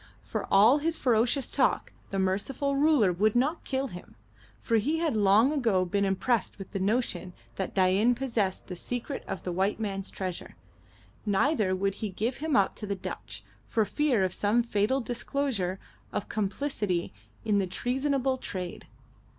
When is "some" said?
14.33-14.63